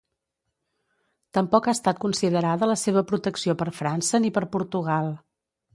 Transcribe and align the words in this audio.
Tampoc 1.39 1.69
ha 1.69 1.75
estat 1.77 2.01
considerada 2.07 2.71
la 2.73 2.79
seva 2.85 3.07
protecció 3.13 3.59
per 3.61 3.71
França, 3.83 4.23
ni 4.27 4.37
per 4.39 4.49
Portugal. 4.59 5.17